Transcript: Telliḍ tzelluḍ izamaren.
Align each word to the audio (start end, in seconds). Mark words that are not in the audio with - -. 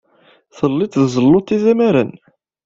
Telliḍ 0.57 0.89
tzelluḍ 0.89 1.47
izamaren. 1.55 2.11